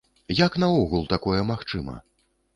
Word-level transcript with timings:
Як 0.37 0.57
наогул 0.63 1.05
такое 1.13 1.45
магчыма? 1.51 1.95